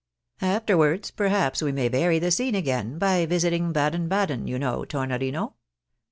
Afterwards, 0.41 1.11
perhaps, 1.11 1.61
we 1.61 1.71
may 1.71 1.87
vary 1.87 2.17
the 2.17 2.31
scene 2.31 2.55
again, 2.55 2.97
by 2.97 3.27
visiting 3.27 3.71
Baden 3.71 4.07
Baden, 4.09 4.47
you 4.47 4.57
know, 4.57 4.83
Tornorino. 4.83 5.53